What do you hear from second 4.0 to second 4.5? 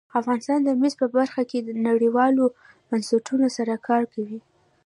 کوي.